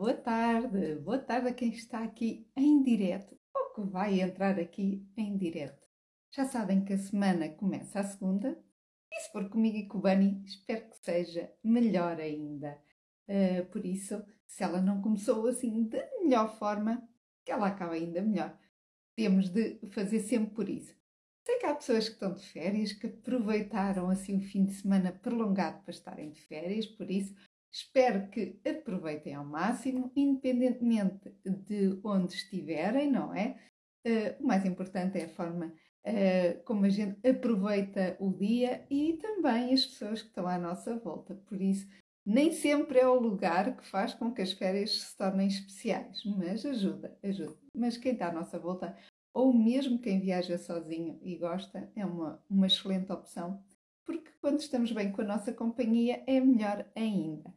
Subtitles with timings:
[0.00, 5.06] boa tarde, boa tarde a quem está aqui em direto ou que vai entrar aqui
[5.14, 5.86] em direto.
[6.34, 8.58] Já sabem que a semana começa a segunda
[9.12, 12.80] e se for comigo e com o Bani, espero que seja melhor ainda.
[13.28, 17.06] Uh, por isso, se ela não começou assim da melhor forma,
[17.44, 18.58] que ela acabe ainda melhor.
[19.14, 20.94] Temos de fazer sempre por isso.
[21.44, 25.12] Sei que há pessoas que estão de férias, que aproveitaram assim o fim de semana
[25.12, 27.34] prolongado para estarem de férias, por isso
[27.72, 33.56] Espero que aproveitem ao máximo, independentemente de onde estiverem, não é?
[34.04, 39.18] Uh, o mais importante é a forma uh, como a gente aproveita o dia e
[39.18, 41.34] também as pessoas que estão à nossa volta.
[41.46, 41.86] Por isso,
[42.24, 46.66] nem sempre é o lugar que faz com que as férias se tornem especiais, mas
[46.66, 47.56] ajuda, ajuda.
[47.74, 48.96] Mas quem está à nossa volta,
[49.32, 53.62] ou mesmo quem viaja sozinho e gosta, é uma, uma excelente opção,
[54.04, 57.54] porque quando estamos bem com a nossa companhia é melhor ainda.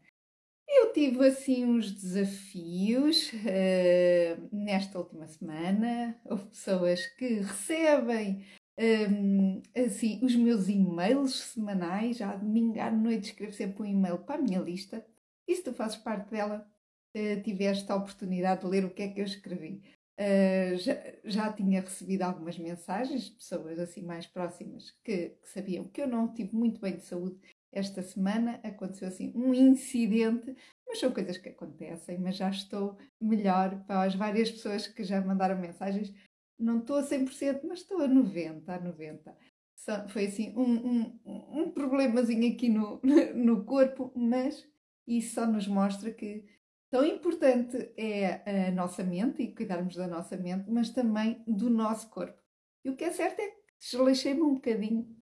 [0.76, 6.20] Eu tive assim uns desafios uh, nesta última semana.
[6.26, 8.43] Houve pessoas que recebem
[8.80, 12.18] um, assim os meus e-mails semanais.
[12.18, 15.05] Já domingo à noite escrevo sempre um e-mail para a minha lista.
[15.48, 16.68] E se tu fazes parte dela,
[17.15, 19.80] uh, tiveste a oportunidade de ler o que é que eu escrevi.
[20.20, 25.87] Uh, já, já, tinha recebido algumas mensagens de pessoas assim mais próximas que, que sabiam
[25.87, 27.40] que eu não tive muito bem de saúde
[27.74, 30.55] esta semana aconteceu assim um incidente,
[30.88, 35.20] mas são coisas que acontecem, mas já estou melhor para as várias pessoas que já
[35.21, 36.13] mandaram mensagens.
[36.57, 40.10] Não estou a 100%, mas estou a 90%, a 90%.
[40.10, 43.02] Foi assim um, um, um problemazinho aqui no,
[43.35, 44.65] no corpo, mas
[45.08, 46.46] isso só nos mostra que
[46.90, 52.10] tão importante é a nossa mente e cuidarmos da nossa mente, mas também do nosso
[52.10, 52.40] corpo.
[52.85, 55.23] E o que é certo é que desleixei-me um bocadinho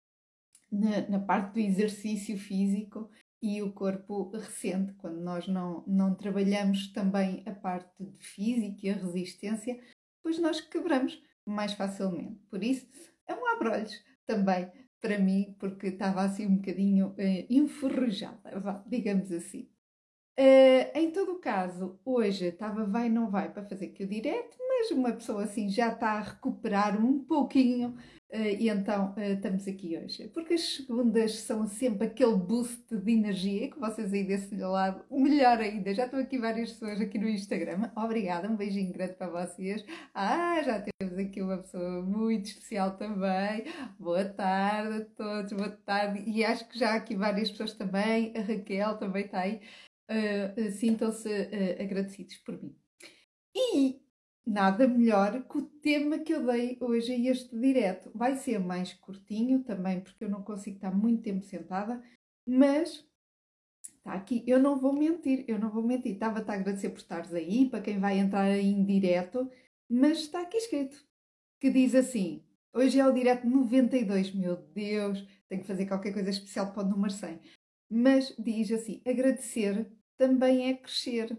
[0.71, 6.89] na, na parte do exercício físico e o corpo recente, quando nós não, não trabalhamos
[6.93, 9.81] também a parte de física e a resistência,
[10.23, 12.41] pois nós quebramos mais facilmente.
[12.51, 12.87] Por isso,
[13.27, 14.71] é um abrolhos também
[15.01, 19.69] para mim, porque estava assim um bocadinho uh, enferrujada, digamos assim.
[20.38, 24.56] Uh, em todo o caso, hoje estava vai não vai para fazer aqui o direto,
[24.69, 27.97] mas uma pessoa assim já está a recuperar um pouquinho
[28.31, 33.10] Uh, e então uh, estamos aqui hoje, porque as segundas são sempre aquele boost de
[33.10, 37.27] energia que vocês aí desse lado, melhor ainda, já estão aqui várias pessoas aqui no
[37.27, 39.82] Instagram, obrigada, um beijinho grande para vocês.
[40.12, 43.65] Ah, já temos aqui uma pessoa muito especial também.
[43.98, 46.22] Boa tarde a todos, boa tarde.
[46.27, 49.62] E acho que já aqui várias pessoas também, a Raquel também está aí.
[50.11, 51.29] Uh, Sintam-se
[51.81, 52.75] agradecidos por mim.
[53.55, 54.01] E
[54.49, 58.11] nada melhor que o tema que eu dei hoje a este direto.
[58.15, 62.03] Vai ser mais curtinho também, porque eu não consigo estar muito tempo sentada,
[62.47, 63.07] mas
[63.85, 64.43] está aqui.
[64.47, 66.13] Eu não vou mentir, eu não vou mentir.
[66.13, 69.51] Estava-te a agradecer por estares aí, para quem vai entrar em direto,
[69.89, 71.07] mas está aqui escrito
[71.61, 72.43] que diz assim:
[72.73, 76.89] hoje é o direto 92, meu Deus, tenho que fazer qualquer coisa especial para o
[76.89, 77.41] número 100.
[77.91, 81.37] Mas diz assim: agradecer também é crescer.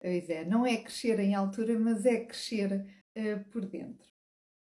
[0.00, 2.86] Pois é, não é crescer em altura, mas é crescer
[3.16, 4.06] uh, por dentro.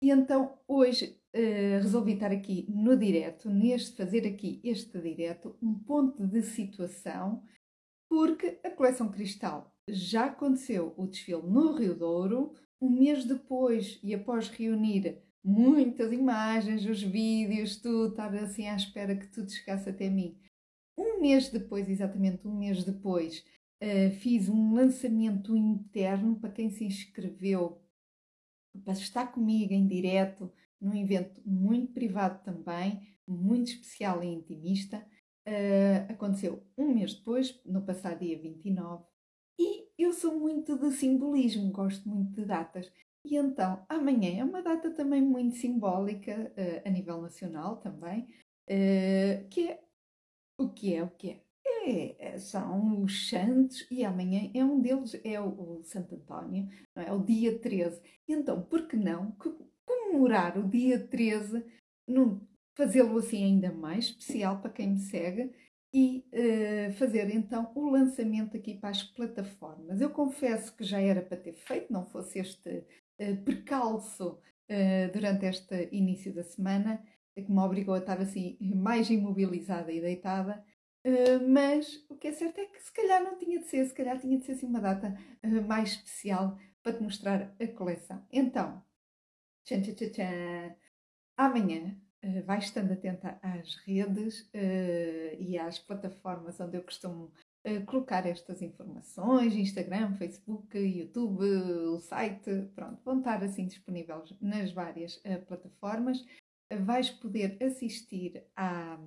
[0.03, 5.75] E então hoje uh, resolvi estar aqui no direto, neste fazer aqui este direto, um
[5.75, 7.43] ponto de situação,
[8.09, 14.15] porque a coleção Cristal já aconteceu o desfile no Rio Douro, um mês depois e
[14.15, 20.11] após reunir muitas imagens, os vídeos, tudo, estar assim à espera que tudo chegasse até
[20.11, 20.37] mim.
[21.17, 23.43] Um mês depois, exatamente um mês depois,
[23.83, 27.79] Uh, fiz um lançamento interno para quem se inscreveu
[28.83, 30.51] para estar comigo em direto
[30.81, 35.07] num evento muito privado também, muito especial e intimista.
[35.47, 39.05] Uh, aconteceu um mês depois, no passado dia 29,
[39.59, 42.91] e eu sou muito de simbolismo, gosto muito de datas.
[43.27, 48.27] E então, amanhã é uma data também muito simbólica, uh, a nível nacional também,
[49.51, 49.86] que é
[50.59, 51.47] o que é o que é
[51.87, 57.13] é, são os santos e amanhã é um deles, é o, o Santo António, é?
[57.13, 58.01] o dia 13.
[58.29, 59.37] Então, por que não
[59.85, 61.65] comemorar o dia 13,
[62.77, 65.53] fazê-lo assim ainda mais especial para quem me segue
[65.95, 70.01] e uh, fazer então o lançamento aqui para as plataformas.
[70.01, 72.85] Eu confesso que já era para ter feito, não fosse este
[73.21, 77.03] uh, percalço uh, durante este início da semana,
[77.43, 80.65] que me obrigou a estar assim mais imobilizada e deitada,
[81.07, 83.95] Uh, mas o que é certo é que se calhar não tinha de ser, se
[83.95, 88.27] calhar tinha de ser assim uma data uh, mais especial para te mostrar a coleção.
[88.33, 88.83] Então,
[89.65, 90.77] tchan, tchan, tchan, tchan.
[91.37, 94.51] amanhã uh, vais estando atenta às redes
[95.39, 97.33] e às plataformas onde eu costumo
[97.87, 105.21] colocar estas informações, Instagram, Facebook, YouTube, o site, pronto, vão estar assim disponíveis nas várias
[105.49, 106.25] plataformas.
[106.73, 108.99] Vais poder assistir à,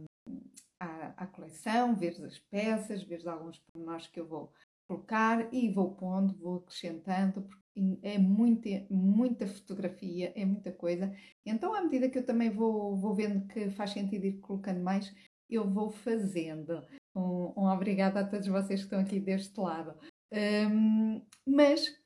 [0.79, 4.51] à, à, coleção, ver as peças, ver alguns pormenores que eu vou
[4.87, 11.15] colocar e vou pondo, vou acrescentando, porque é muita, muita fotografia, é muita coisa.
[11.45, 15.13] Então, à medida que eu também vou, vou vendo que faz sentido ir colocando mais,
[15.49, 16.85] eu vou fazendo.
[17.15, 19.97] Um, um obrigada a todos vocês que estão aqui deste lado.
[20.31, 21.99] Um, mas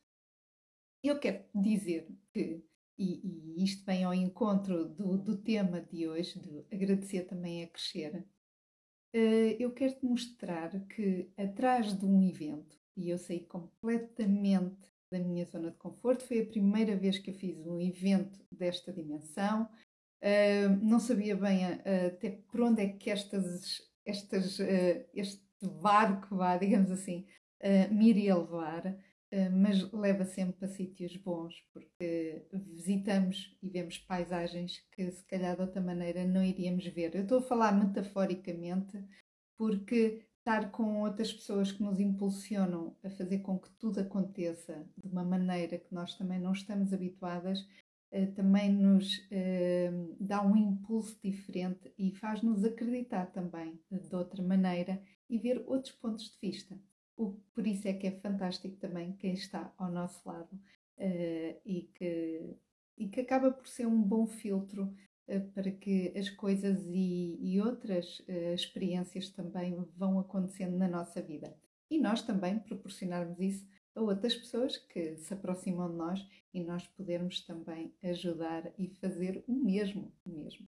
[1.03, 2.63] eu quero dizer que,
[2.97, 7.67] e, e, isto vem ao encontro do, do tema de hoje, de agradecer também a
[7.67, 8.25] crescer,
[9.15, 15.19] uh, eu quero te mostrar que atrás de um evento, e eu saí completamente da
[15.19, 19.69] minha zona de conforto, foi a primeira vez que eu fiz um evento desta dimensão.
[20.23, 24.59] Uh, não sabia bem uh, até por onde é que estas, estas,
[25.13, 25.43] este
[25.81, 27.25] barco, vá, digamos assim,
[27.91, 28.97] me iria levar,
[29.51, 35.61] mas leva sempre para sítios bons, porque visitamos e vemos paisagens que se calhar de
[35.61, 37.15] outra maneira não iríamos ver.
[37.15, 39.03] Eu estou a falar metaforicamente,
[39.57, 45.07] porque estar com outras pessoas que nos impulsionam a fazer com que tudo aconteça de
[45.07, 47.65] uma maneira que nós também não estamos habituadas,
[48.11, 49.89] eh, também nos eh,
[50.19, 56.25] dá um impulso diferente e faz-nos acreditar também de outra maneira e ver outros pontos
[56.25, 56.77] de vista.
[57.15, 61.89] O, por isso é que é fantástico também quem está ao nosso lado uh, e,
[61.93, 62.55] que,
[62.97, 64.93] e que acaba por ser um bom filtro
[65.27, 71.21] uh, para que as coisas e, e outras uh, experiências também vão acontecendo na nossa
[71.21, 71.55] vida.
[71.89, 76.87] E nós também proporcionarmos isso a outras pessoas que se aproximam de nós e nós
[76.87, 80.67] podermos também ajudar e fazer o mesmo, o mesmo.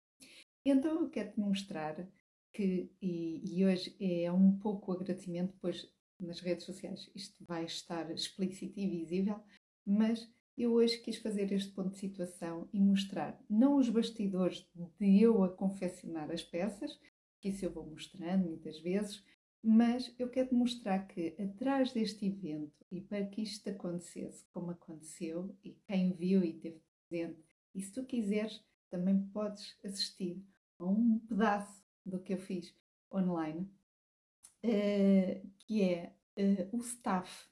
[0.66, 2.08] Então eu quero te mostrar
[2.54, 5.88] que, e, e hoje é um pouco agradecimento, pois
[6.21, 7.09] nas redes sociais.
[7.15, 9.39] Isto vai estar explícito e visível,
[9.85, 14.68] mas eu hoje quis fazer este ponto de situação e mostrar não os bastidores
[15.00, 17.00] de eu a confeccionar as peças,
[17.39, 19.25] que isso eu vou mostrando muitas vezes,
[19.63, 25.56] mas eu quero mostrar que atrás deste evento e para que isto acontecesse como aconteceu
[25.63, 27.41] e quem viu e teve presente,
[27.73, 30.44] e se tu quiseres também podes assistir
[30.77, 32.75] a um pedaço do que eu fiz
[33.12, 33.69] online,
[34.62, 37.50] que é uh, o staff.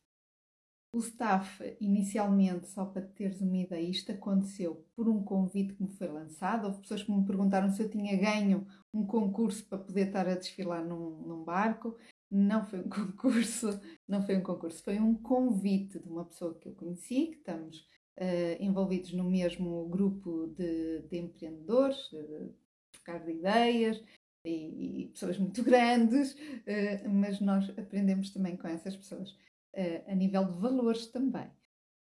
[0.91, 5.89] O staff, inicialmente, só para teres uma ideia, isto aconteceu por um convite que me
[5.89, 6.65] foi lançado.
[6.65, 10.35] Houve pessoas que me perguntaram se eu tinha ganho um concurso para poder estar a
[10.35, 11.95] desfilar num, num barco.
[12.31, 16.67] Não foi um concurso, não foi um concurso, foi um convite de uma pessoa que
[16.67, 17.77] eu conheci, que estamos
[18.17, 22.51] uh, envolvidos no mesmo grupo de, de empreendedores, de
[22.91, 24.03] trocar de ideias,
[24.43, 30.15] e, e, pessoas muito grandes, uh, mas nós aprendemos também com essas pessoas, uh, a
[30.15, 31.49] nível de valores também.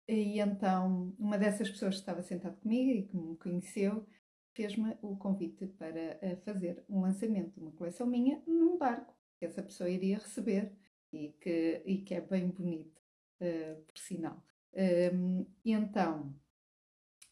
[0.07, 4.05] E então, uma dessas pessoas que estava sentada comigo e que me conheceu,
[4.53, 9.45] fez-me o convite para uh, fazer um lançamento de uma coleção minha num barco que
[9.45, 10.71] essa pessoa iria receber
[11.13, 12.99] e que, e que é bem bonito,
[13.37, 14.43] por sinal.
[14.73, 16.35] Um, e então,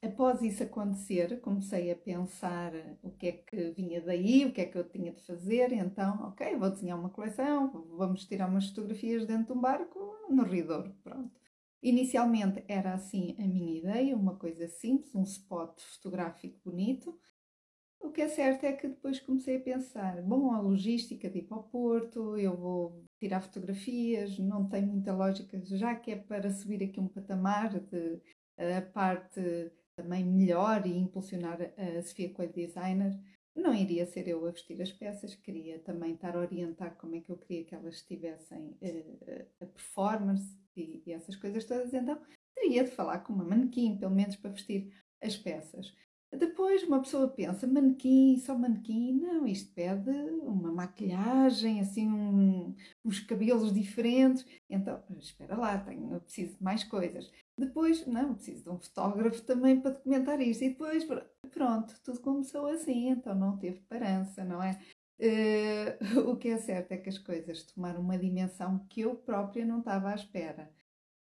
[0.06, 2.72] Após isso acontecer, comecei a pensar
[3.02, 5.74] o que é que vinha daí, o que é que eu tinha de fazer.
[5.74, 10.00] Então, ok, vou desenhar uma coleção, vamos tirar umas fotografias dentro de um barco
[10.30, 10.94] no Ridor.
[11.04, 11.32] Pronto.
[11.82, 17.20] Inicialmente era assim a minha ideia, uma coisa simples, um spot fotográfico bonito.
[18.00, 21.48] O que é certo é que depois comecei a pensar: bom, a logística de ir
[21.48, 26.52] para o Porto, eu vou tirar fotografias, não tem muita lógica, já que é para
[26.52, 28.22] subir aqui um patamar de
[28.58, 33.18] a parte também melhor e impulsionar a Sofia Coelho Designer,
[33.56, 37.22] não iria ser eu a vestir as peças, queria também estar a orientar como é
[37.22, 42.20] que eu queria que elas tivessem uh, a performance e, e, essas coisas todas, então
[42.54, 45.96] teria de falar com uma manequim, pelo menos para vestir as peças.
[46.38, 50.10] Depois uma pessoa pensa, manequim, só manequim, não, isto pede
[50.42, 52.76] uma maquilhagem, assim, um,
[53.06, 54.46] uns cabelos diferentes.
[54.70, 57.32] Então, espera lá, tenho, preciso de mais coisas.
[57.58, 60.64] Depois, não, preciso de um fotógrafo também para documentar isto.
[60.64, 61.06] E depois,
[61.52, 64.80] pronto, tudo começou assim, então não teve parança, não é?
[65.20, 69.66] Uh, o que é certo é que as coisas tomaram uma dimensão que eu própria
[69.66, 70.72] não estava à espera.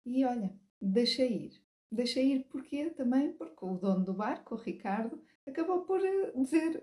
[0.05, 1.63] E olha, deixei ir.
[1.91, 2.91] Deixei ir porquê?
[2.91, 6.83] Também porque o dono do barco, o Ricardo, acabou por eh, dizer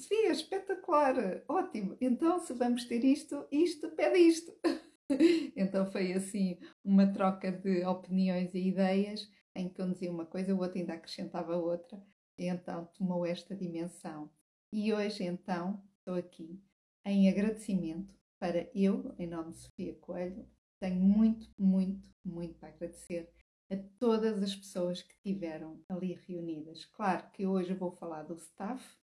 [0.00, 1.96] Sofia, espetacular, ótimo.
[2.00, 4.52] Então, se vamos ter isto, isto, pede isto.
[5.56, 10.54] então foi assim uma troca de opiniões e ideias em que um dizia uma coisa,
[10.54, 12.00] o outro ainda acrescentava outra.
[12.36, 14.30] Então tomou esta dimensão.
[14.72, 16.62] E hoje, então, estou aqui
[17.04, 20.46] em agradecimento para eu, em nome de Sofia Coelho,
[20.78, 23.32] tenho muito, muito, muito a agradecer
[23.70, 26.84] a todas as pessoas que tiveram ali reunidas.
[26.84, 28.96] Claro que hoje vou falar do staff,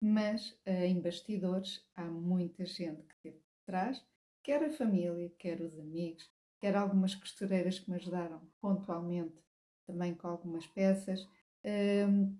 [0.00, 4.04] mas uh, em bastidores há muita gente que teve por trás,
[4.44, 9.42] quer a família, quer os amigos, quer algumas costureiras que me ajudaram pontualmente
[9.86, 11.26] também com algumas peças,
[12.08, 12.36] um,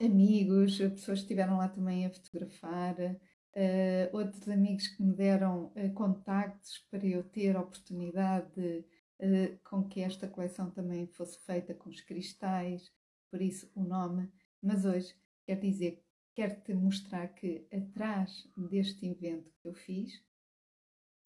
[0.00, 5.92] amigos, pessoas que estiveram lá também a fotografar, uh, outros amigos que me deram uh,
[5.94, 8.84] contactos para eu ter a oportunidade de,
[9.20, 12.92] uh, com que esta coleção também fosse feita com os cristais,
[13.30, 14.30] por isso o nome.
[14.62, 16.02] Mas hoje quero dizer,
[16.34, 20.12] quero-te mostrar que atrás deste evento que eu fiz,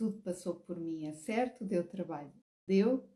[0.01, 2.33] tudo passou por mim, é certo, deu trabalho,
[2.67, 3.07] deu,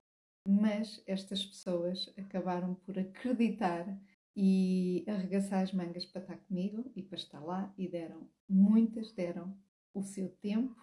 [0.46, 3.98] mas estas pessoas acabaram por acreditar
[4.36, 9.58] e arregaçar as mangas para estar comigo e para estar lá e deram, muitas deram
[9.94, 10.78] o seu tempo,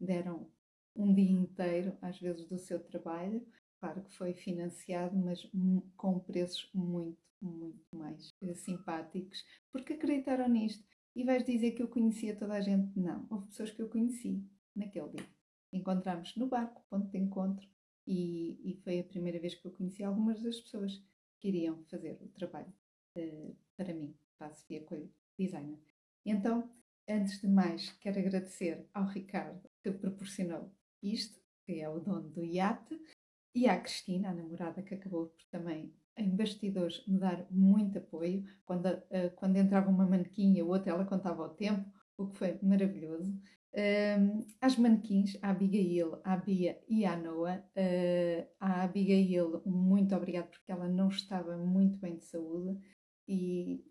[0.00, 0.50] deram
[0.96, 3.46] um dia inteiro, às vezes, do seu trabalho.
[3.78, 5.48] Claro que foi financiado, mas
[5.96, 10.84] com preços muito, muito mais eh, simpáticos, porque acreditaram nisto.
[11.14, 12.98] E vais dizer que eu conhecia toda a gente?
[12.98, 14.42] Não, houve pessoas que eu conheci
[14.74, 15.33] naquele dia.
[15.74, 17.68] Encontramos no barco, ponto de encontro,
[18.06, 21.02] e, e foi a primeira vez que eu conheci algumas das pessoas
[21.40, 22.72] que iriam fazer o trabalho
[23.18, 25.80] uh, para mim, para a Sofia Coelho Designer.
[26.24, 26.70] Então,
[27.08, 30.70] antes de mais, quero agradecer ao Ricardo que proporcionou
[31.02, 32.96] isto, que é o dono do iate,
[33.54, 38.44] e à Cristina, a namorada, que acabou por também em bastidores me dar muito apoio.
[38.64, 42.38] Quando, uh, quando entrava uma manequim e a outra, ela contava o tempo, o que
[42.38, 43.36] foi maravilhoso.
[44.60, 47.58] Às manequins, à Abigail, à Bia e à Noah.
[47.76, 52.78] Uh, à Abigail, muito obrigada porque ela não estava muito bem de saúde
[53.26, 53.84] e,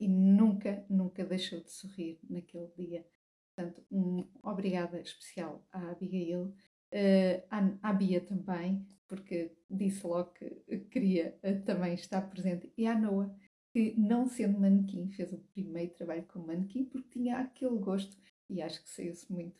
[0.00, 3.06] e nunca, nunca deixou de sorrir naquele dia.
[3.54, 11.38] Portanto, um obrigada especial à Abigail, uh, à, Bia também, porque disse logo que queria
[11.44, 13.32] uh, também estar presente, e à Noah,
[13.72, 18.16] que não sendo manequim, fez o primeiro trabalho como manequim porque tinha aquele gosto
[18.52, 19.56] e acho que saiu-se muito,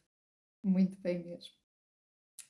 [0.62, 1.54] muito bem mesmo.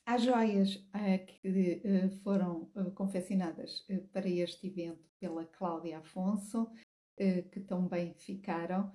[0.05, 6.69] Há joias uh, que uh, foram uh, confeccionadas para este evento pela Cláudia Afonso,
[7.15, 8.91] que também ficaram.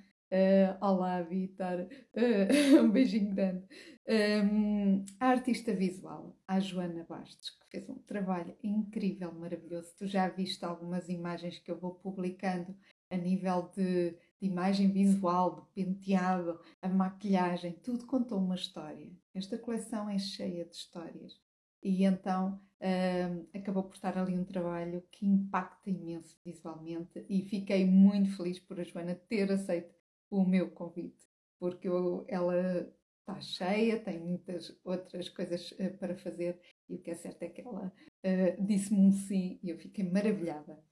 [0.83, 1.87] olá, Vitor,
[2.83, 3.64] um beijinho grande.
[4.07, 9.95] Um, a artista visual, a Joana Bastos, que fez um trabalho incrível, maravilhoso.
[9.97, 12.76] Tu já viste algumas imagens que eu vou publicando
[13.09, 19.11] a nível de de imagem visual, do penteado, a maquilhagem, tudo contou uma história.
[19.35, 21.40] Esta coleção é cheia de histórias.
[21.83, 27.85] E então uh, acabou por estar ali um trabalho que impacta imenso visualmente e fiquei
[27.85, 29.95] muito feliz por a Joana ter aceito
[30.30, 31.26] o meu convite,
[31.59, 37.11] porque eu, ela está cheia, tem muitas outras coisas uh, para fazer e o que
[37.11, 37.92] é certo é que ela
[38.25, 40.83] uh, disse-me um sim e eu fiquei maravilhada.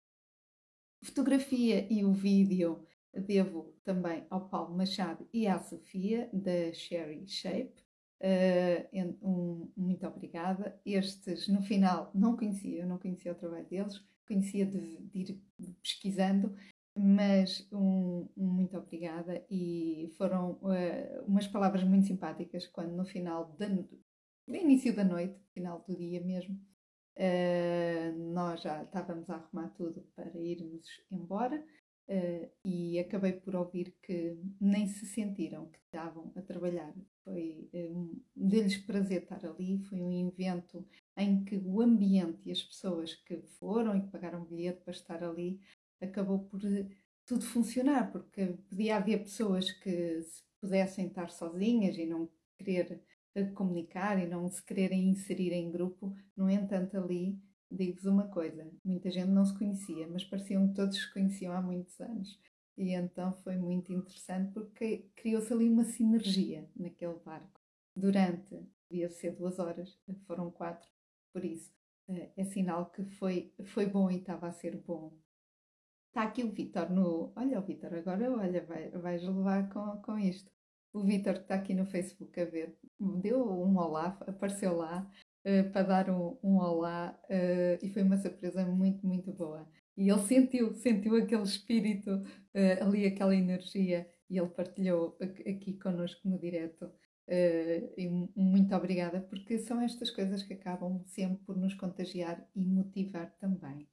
[1.03, 7.85] Fotografia e o vídeo devo também ao Paulo Machado e à Sofia, da Sherry Shape.
[8.21, 10.79] Uh, um, muito obrigada.
[10.85, 15.43] Estes, no final, não conhecia, eu não conhecia o trabalho deles, conhecia de, de ir
[15.83, 16.55] pesquisando,
[16.97, 23.55] mas um, um, muito obrigada e foram uh, umas palavras muito simpáticas quando no final,
[23.59, 26.55] da, no início da noite, final do dia mesmo,
[27.19, 31.63] uh, nós já estávamos a arrumar tudo para irmos embora
[32.09, 36.95] Uh, e acabei por ouvir que nem se sentiram que estavam a trabalhar.
[37.25, 40.87] Foi um, lhes prazer estar ali, foi um evento
[41.17, 45.25] em que o ambiente e as pessoas que foram e que pagaram bilhete para estar
[45.25, 45.61] ali
[46.01, 46.61] acabou por
[47.27, 53.03] tudo funcionar, porque podia haver pessoas que se pudessem estar sozinhas e não querer
[53.35, 57.39] eh, comunicar e não se quererem inserir em grupo, no entanto ali
[57.71, 61.61] digo-vos uma coisa: muita gente não se conhecia, mas pareciam que todos se conheciam há
[61.61, 62.39] muitos anos.
[62.77, 67.61] E então foi muito interessante porque criou-se ali uma sinergia naquele barco.
[67.95, 70.89] Durante, devia ser duas horas, foram quatro,
[71.33, 71.73] por isso
[72.09, 75.13] eh, é sinal que foi, foi bom e estava a ser bom.
[76.09, 77.33] Está aqui o Vitor no.
[77.37, 80.51] Olha, o Vitor, agora olha, vai, vais levar com, com isto.
[80.93, 85.11] O Vitor que está aqui no Facebook a ver, deu um olá, apareceu lá,
[85.47, 89.69] uh, para dar um, um olá uh, e foi uma surpresa muito, muito boa.
[89.97, 96.29] E ele sentiu, sentiu aquele espírito uh, ali, aquela energia e ele partilhou aqui connosco
[96.29, 96.91] no direto.
[97.97, 103.31] e muito obrigada, porque são estas coisas que acabam sempre por nos contagiar e motivar
[103.39, 103.89] também.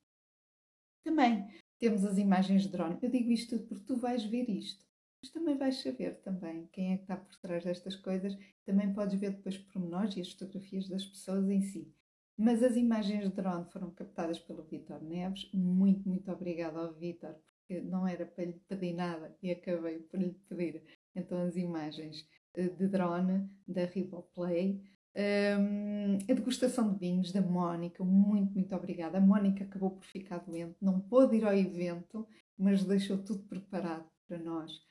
[1.04, 2.98] Também temos as imagens de drone.
[3.02, 4.84] Eu digo isto tudo porque tu vais ver isto.
[5.24, 8.38] Mas também vais saber também quem é que está por trás destas coisas.
[8.66, 11.90] Também podes ver depois pormenores e as fotografias das pessoas em si.
[12.38, 15.50] Mas as imagens de drone foram captadas pelo Vitor Neves.
[15.54, 20.20] Muito, muito obrigada ao Vitor, porque não era para lhe pedir nada e acabei por
[20.20, 20.84] lhe pedir
[21.16, 24.84] então as imagens eh, de drone da Riboplay.
[25.16, 29.20] Um, a degustação de vinhos da Mónica, muito, muito obrigada.
[29.20, 32.28] A Mónica acabou por ficar doente, não pôde ir ao evento,
[32.58, 34.82] mas deixou tudo preparado para nós,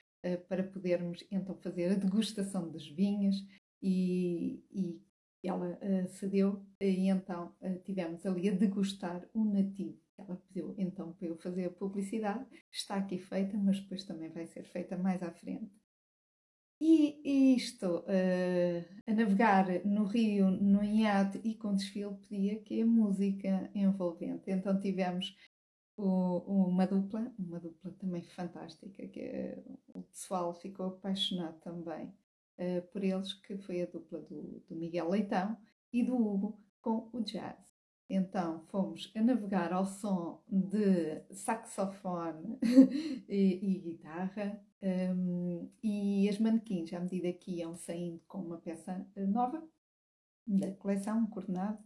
[0.48, 3.36] para podermos então fazer a degustação dos vinhos
[3.82, 5.00] e, e
[5.48, 10.00] ela uh, cedeu e então uh, tivemos ali a degustar um nativo.
[10.16, 14.46] Ela pediu então para eu fazer a publicidade, está aqui feita, mas depois também vai
[14.46, 15.70] ser feita mais à frente.
[16.80, 22.86] E, isto, uh, a navegar no rio, no iate e com desfile, pedia que a
[22.86, 24.50] música envolvente.
[24.50, 25.51] Então tivemos o,
[25.96, 32.06] uma dupla, uma dupla também fantástica, que uh, o pessoal ficou apaixonado também
[32.58, 35.56] uh, por eles, que foi a dupla do, do Miguel Leitão
[35.92, 37.72] e do Hugo com o jazz.
[38.08, 42.58] Então fomos a navegar ao som de saxofone
[43.28, 49.06] e, e guitarra, um, e as manequins, à medida que iam saindo com uma peça
[49.16, 49.62] eh, nova
[50.46, 51.78] da coleção, um coordenado,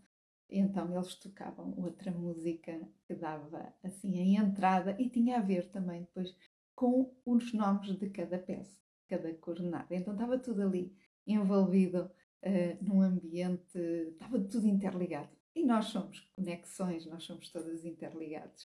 [0.51, 6.03] então eles tocavam outra música que dava assim a entrada e tinha a ver também
[6.03, 6.35] depois
[6.75, 9.95] com os nomes de cada peça, cada coordenada.
[9.95, 10.95] Então estava tudo ali
[11.27, 12.11] envolvido
[12.45, 13.79] uh, num ambiente,
[14.13, 15.31] estava tudo interligado.
[15.55, 18.69] E nós somos conexões, nós somos todas interligados.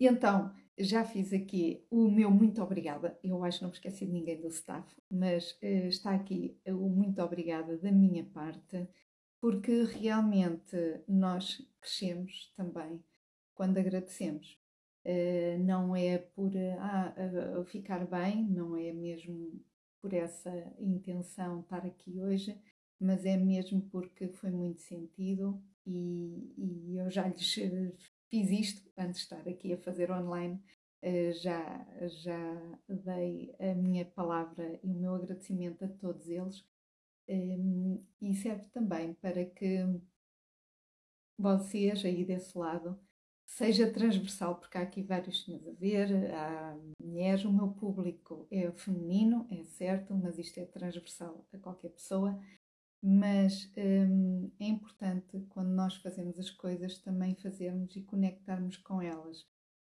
[0.00, 3.16] E então, já fiz aqui o meu muito obrigada.
[3.22, 6.88] Eu acho que não me esqueci de ninguém do staff, mas uh, está aqui o
[6.88, 8.88] muito obrigada da minha parte,
[9.42, 10.76] porque realmente
[11.08, 13.02] nós crescemos também
[13.54, 14.56] quando agradecemos.
[15.04, 19.60] Uh, não é por ah, ficar bem, não é mesmo
[20.00, 22.56] por essa intenção estar aqui hoje,
[23.00, 27.54] mas é mesmo porque foi muito sentido e, e eu já lhes
[28.30, 30.62] fiz isto antes de estar aqui a fazer online.
[31.02, 31.84] Eh, já,
[32.22, 36.64] já dei a minha palavra e o meu agradecimento a todos eles
[37.28, 39.84] ehm, e serve também para que
[41.38, 42.98] vocês aí desse lado
[43.44, 48.70] seja transversal, porque há aqui vários senhores a ver, há mulheres, o meu público é
[48.72, 52.40] feminino, é certo, mas isto é transversal a qualquer pessoa
[53.02, 59.44] mas hum, é importante quando nós fazemos as coisas também fazermos e conectarmos com elas.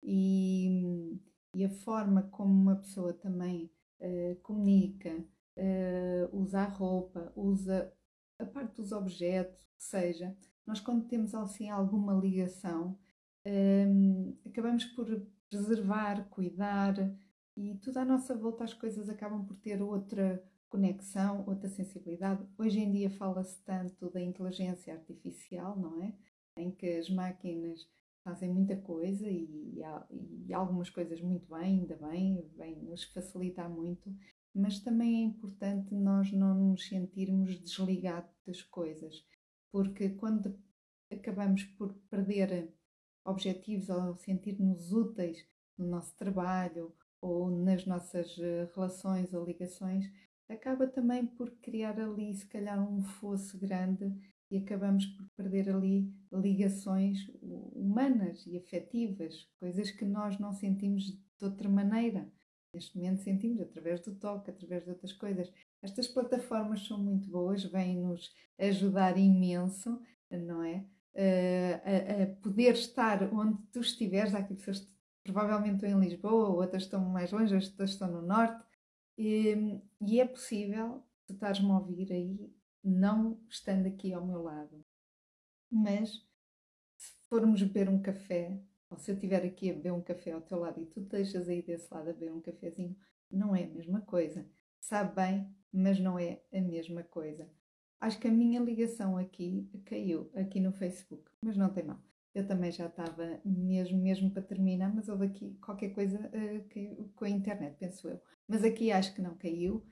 [0.03, 1.19] E,
[1.55, 5.25] e a forma como uma pessoa também uh, comunica,
[5.59, 7.93] uh, usa a roupa, usa
[8.39, 12.99] a parte dos objetos, que seja, nós quando temos assim alguma ligação,
[13.47, 15.07] um, acabamos por
[15.49, 16.95] preservar, cuidar
[17.57, 22.47] e tudo à nossa volta as coisas acabam por ter outra conexão, outra sensibilidade.
[22.59, 26.13] Hoje em dia fala-se tanto da inteligência artificial, não é?
[26.57, 27.89] Em que as máquinas
[28.23, 29.81] fazem muita coisa e,
[30.47, 34.15] e algumas coisas muito bem, ainda bem, vem nos facilitar muito,
[34.59, 39.25] mas também é importante nós não nos sentirmos desligados das coisas,
[39.71, 40.59] porque quando
[41.11, 42.75] acabamos por perder
[43.25, 50.07] objetivos ou sentir-nos úteis no nosso trabalho ou nas nossas eh, relações ou ligações,
[50.49, 54.13] acaba também por criar ali, se calhar, um fosso grande
[54.51, 61.45] e acabamos por perder ali ligações humanas e afetivas, coisas que nós não sentimos de
[61.45, 62.31] outra maneira.
[62.79, 65.53] Neste momento sentimos através do toque, através de outras coisas.
[65.83, 70.87] Estas plataformas são muito boas, vêm-nos ajudar imenso, não é?
[71.13, 74.93] Uh, a, a, poder estar onde tu estiveres, há aqui pessoas que
[75.25, 78.65] provavelmente estão em Lisboa, outras estão mais longe, outras estão no norte,
[79.17, 84.85] e, e é possível tu estás-me a ouvir aí, não estando aqui ao meu lado.
[85.69, 86.11] Mas
[86.97, 88.63] se formos beber um café,
[88.97, 91.63] se eu estiver aqui a beber um café ao teu lado e tu deixas aí
[91.63, 92.97] desse lado a beber um cafezinho,
[93.31, 94.47] não é a mesma coisa.
[94.81, 97.49] Sabe bem, mas não é a mesma coisa.
[98.01, 102.01] Acho que a minha ligação aqui caiu, aqui no Facebook, mas não tem mal.
[102.35, 107.25] Eu também já estava mesmo, mesmo para terminar, mas houve aqui qualquer coisa uh, com
[107.25, 108.21] a internet, penso eu.
[108.47, 109.85] Mas aqui acho que não caiu.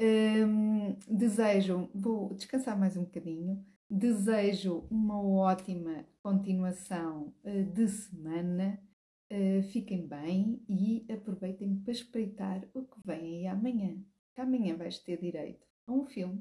[0.00, 3.62] Um, desejo, vou descansar mais um bocadinho.
[3.92, 8.80] Desejo uma ótima continuação uh, de semana.
[9.28, 14.00] Uh, fiquem bem e aproveitem para espreitar o que vem aí amanhã.
[14.32, 16.40] Que amanhã vais ter direito a um filme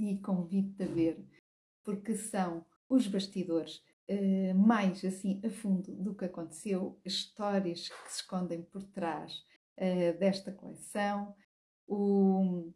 [0.00, 1.24] e convido-te a ver,
[1.84, 8.10] porque são os bastidores uh, mais assim a fundo do que aconteceu, as histórias que
[8.10, 9.48] se escondem por trás
[10.18, 11.34] desta coleção,
[11.88, 12.70] o,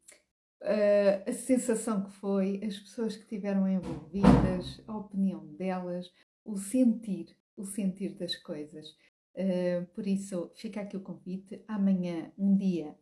[0.65, 6.11] uh, a sensação que foi, as pessoas que estiveram envolvidas, a opinião delas,
[6.45, 8.89] o sentir, o sentir das coisas.
[9.35, 11.63] Uh, por isso, fica aqui o convite.
[11.69, 12.97] Amanhã, um dia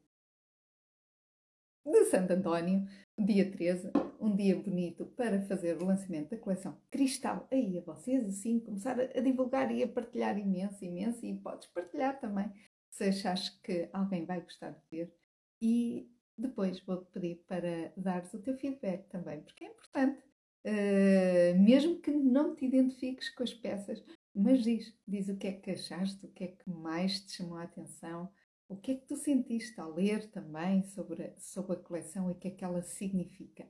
[1.85, 2.87] de Santo António,
[3.19, 8.25] dia 13, um dia bonito para fazer o lançamento da coleção Cristal aí a vocês,
[8.25, 12.53] assim, começar a divulgar e a partilhar imenso, imenso, e podes partilhar também
[12.89, 15.15] se achares que alguém vai gostar de ver.
[15.61, 20.23] E depois vou-te pedir para dares o teu feedback também, porque é importante.
[20.65, 24.03] Uh, mesmo que não te identifiques com as peças,
[24.35, 27.59] mas diz, diz o que é que achaste, o que é que mais te chamou
[27.59, 28.31] a atenção,
[28.69, 32.33] o que é que tu sentiste ao ler também sobre, a, sobre a coleção e
[32.33, 33.69] o que é que ela significa.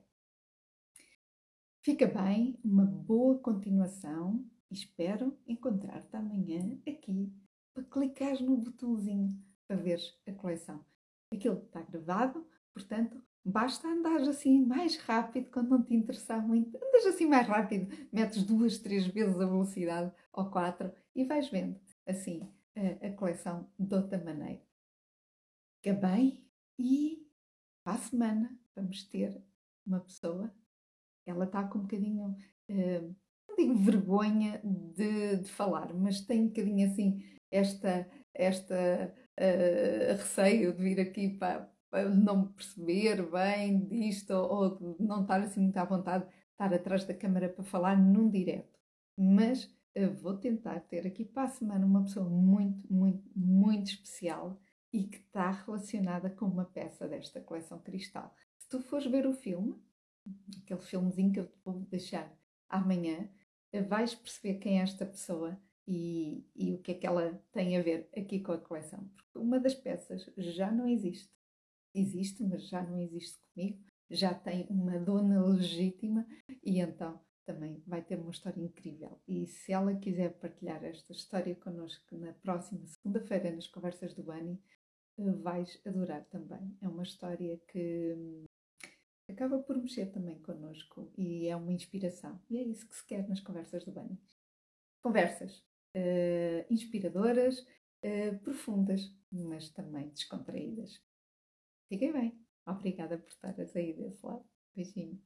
[1.81, 7.33] Fica bem, uma boa continuação e espero encontrar-te amanhã aqui
[7.73, 10.85] para clicares no botãozinho para veres a coleção.
[11.33, 16.77] Aquilo está gravado, portanto, basta andar assim mais rápido quando não te interessar muito.
[16.77, 21.79] Andas assim mais rápido, metes duas, três vezes a velocidade ou quatro e vais vendo
[22.05, 24.61] assim a, a coleção de outra maneira
[25.83, 26.41] fica bem
[26.79, 27.27] e
[27.83, 29.43] para a semana vamos ter
[29.85, 30.49] uma pessoa,
[31.25, 32.37] ela está com um bocadinho,
[32.69, 33.15] uh,
[33.49, 40.73] não digo vergonha de, de, falar, mas tem um bocadinho assim esta, esta uh, receio
[40.73, 41.69] de vir aqui para
[42.15, 47.13] não perceber bem disto ou, não estar assim muito à vontade de estar atrás da
[47.13, 48.79] câmara para falar num direto.
[49.17, 54.59] Mas uh, vou tentar ter aqui para a semana uma pessoa muito, muito, muito especial
[54.91, 58.33] e que está relacionada com uma peça desta coleção Cristal.
[58.57, 59.75] Se tu fores ver o filme,
[60.63, 62.31] aquele filmezinho que eu te vou deixar
[62.69, 63.27] amanhã,
[63.87, 67.81] vais perceber quem é esta pessoa e, e o que é que ela tem a
[67.81, 69.09] ver aqui com a coleção.
[69.15, 71.33] Porque uma das peças já não existe.
[71.93, 73.83] Existe, mas já não existe comigo.
[74.09, 76.25] Já tem uma dona legítima
[76.63, 79.21] e então também vai ter uma história incrível.
[79.27, 84.59] E se ela quiser partilhar esta história connosco na próxima segunda-feira nas Conversas do Bani,
[85.17, 86.75] vais adorar também.
[86.81, 88.45] É uma história que hum,
[89.29, 92.41] acaba por mexer também connosco e é uma inspiração.
[92.49, 94.19] E é isso que se quer nas conversas do Bunny.
[95.01, 95.57] Conversas
[95.95, 99.01] uh, inspiradoras, uh, profundas,
[99.31, 101.01] mas também descontraídas.
[101.93, 102.33] Fiquem bem.
[102.65, 104.43] Obrigada por estares aí desse lado.
[104.75, 105.21] Beijinho.